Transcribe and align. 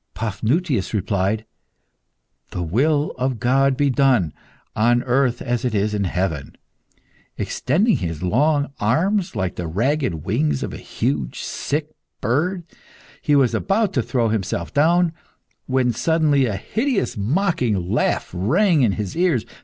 Paphnutius 0.15 0.95
replied 0.95 1.45
"The 2.49 2.63
will 2.63 3.13
of 3.19 3.39
God 3.39 3.77
be 3.77 3.91
done, 3.91 4.33
on 4.75 5.03
earth 5.03 5.43
as 5.43 5.63
it 5.63 5.75
is 5.75 5.93
in 5.93 6.05
heaven." 6.05 6.57
Extending 7.37 7.97
his 7.97 8.23
long 8.23 8.73
arms 8.79 9.35
like 9.35 9.57
the 9.57 9.67
ragged 9.67 10.25
wings 10.25 10.63
of 10.63 10.73
a 10.73 10.77
huge 10.77 11.41
sick 11.43 11.91
bird, 12.19 12.63
he 13.21 13.35
was 13.35 13.53
about 13.53 13.93
to 13.93 14.01
throw 14.01 14.29
himself 14.29 14.73
down, 14.73 15.13
when, 15.67 15.93
suddenly, 15.93 16.47
a 16.47 16.55
hideous 16.55 17.15
mocking 17.15 17.91
laugh 17.91 18.31
rang 18.33 18.81
in 18.81 18.93
his 18.93 19.15
ears. 19.15 19.45